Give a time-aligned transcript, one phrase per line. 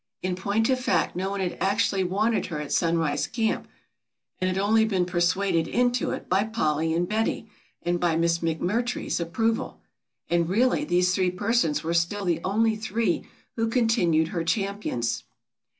[0.23, 3.67] In point of fact no one had actually wanted her at Sunrise Camp
[4.39, 7.51] and had only been persuaded into it by Polly and Betty
[7.83, 9.79] and by Miss McMurtry's approval,
[10.27, 15.23] and really these three persons were still the only three who continued her champions.